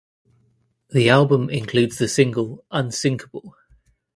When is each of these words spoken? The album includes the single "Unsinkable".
The 0.89 1.09
album 1.11 1.51
includes 1.51 1.99
the 1.99 2.07
single 2.07 2.65
"Unsinkable". 2.71 3.55